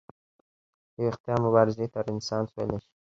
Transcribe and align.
د 0.95 0.97
ویښتیا 1.03 1.35
مبارزې 1.45 1.85
ته 1.93 1.99
رنسانس 2.07 2.49
ویلی 2.51 2.77
شي. 2.83 2.91